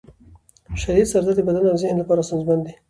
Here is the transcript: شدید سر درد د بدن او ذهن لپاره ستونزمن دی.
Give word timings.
شدید 0.81 1.05
سر 1.11 1.21
درد 1.25 1.37
د 1.39 1.45
بدن 1.47 1.63
او 1.69 1.77
ذهن 1.83 1.97
لپاره 2.01 2.25
ستونزمن 2.27 2.59
دی. 2.65 2.71